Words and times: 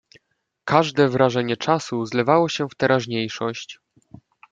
"Każde 0.63 1.09
wrażenie 1.09 1.57
czasu 1.57 2.05
zlewało 2.05 2.49
się 2.49 2.69
w 2.69 2.75
teraźniejszość." 2.75 3.79